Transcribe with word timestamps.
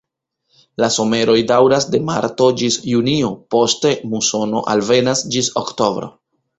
La 0.83 0.87
someroj 0.95 1.35
daŭras 1.51 1.85
de 1.97 2.01
marto 2.09 2.49
ĝis 2.63 2.79
junio, 2.95 3.31
poste 3.57 3.95
musono 4.17 4.67
alvenas 4.77 5.27
ĝis 5.33 5.57
oktobro. 5.67 6.15